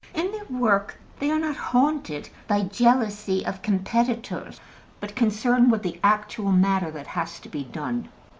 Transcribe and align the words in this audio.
In 0.15 0.31
their 0.31 0.45
work 0.45 0.97
they 1.19 1.29
are 1.29 1.37
not 1.37 1.55
haunted 1.55 2.31
by 2.47 2.63
jealousy 2.63 3.45
of 3.45 3.61
competitors, 3.61 4.59
but 4.99 5.15
concerned 5.15 5.71
with 5.71 5.83
the 5.83 5.99
actual 6.03 6.51
matter 6.51 6.89
that 6.89 7.05
has 7.05 7.39
to 7.41 7.49
be 7.49 7.65
done. 7.65 8.09